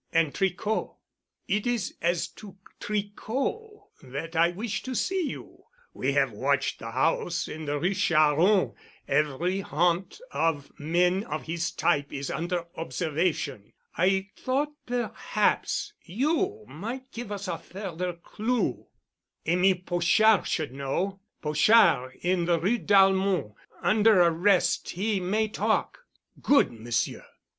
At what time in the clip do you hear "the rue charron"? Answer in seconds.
7.65-8.73